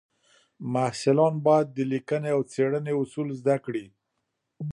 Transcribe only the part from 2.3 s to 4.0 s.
او څېړنې اصول زده کړي.